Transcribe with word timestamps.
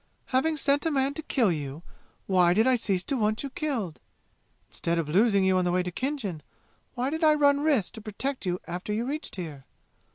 "Having 0.33 0.57
sent 0.57 0.85
a 0.87 0.89
man 0.89 1.13
to 1.13 1.21
kill 1.21 1.51
you, 1.51 1.83
why 2.25 2.55
did 2.55 2.65
I 2.65 2.75
cease 2.75 3.03
to 3.03 3.15
want 3.15 3.43
you 3.43 3.51
killed? 3.51 3.99
Instead 4.67 4.97
of 4.97 5.07
losing 5.07 5.45
you 5.45 5.59
on 5.59 5.63
the 5.63 5.71
way 5.71 5.83
to 5.83 5.91
Khinjan, 5.91 6.41
why 6.95 7.11
did 7.11 7.23
I 7.23 7.35
run 7.35 7.59
risks 7.61 7.91
to 7.91 8.01
protect 8.01 8.47
you 8.47 8.59
after 8.65 8.91
you 8.91 9.05
reached 9.05 9.35
here? 9.35 9.63